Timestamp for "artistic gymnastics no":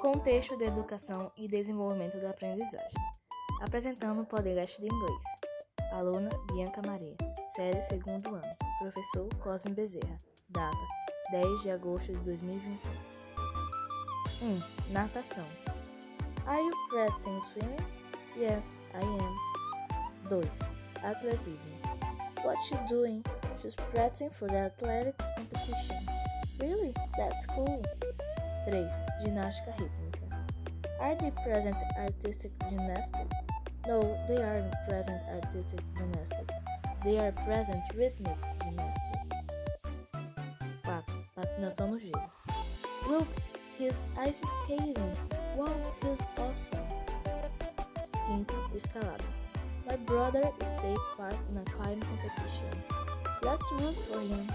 31.96-34.00